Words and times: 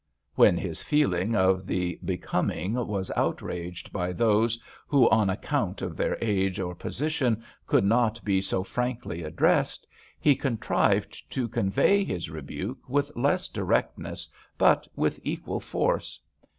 When 0.33 0.57
his 0.57 0.81
feeling 0.81 1.35
of 1.35 1.67
the 1.67 1.99
becoming 2.03 2.73
was 2.87 3.11
outraged 3.15 3.93
by 3.93 4.11
those 4.13 4.59
who, 4.87 5.07
on 5.11 5.29
account 5.29 5.83
of 5.83 5.95
their 5.95 6.17
age 6.21 6.59
or 6.59 6.73
position, 6.73 7.43
could 7.67 7.83
not 7.83 8.19
be 8.25 8.41
so 8.41 8.63
frankly 8.63 9.21
addressed, 9.21 9.85
he 10.19 10.35
contrived 10.35 11.29
to 11.33 11.47
convey 11.47 12.03
his 12.03 12.31
rebuke 12.31 12.89
with 12.89 13.15
less 13.15 13.47
directness 13.47 14.27
but 14.57 14.87
with 14.95 15.19
equal 15.23 15.59
force. 15.59 16.19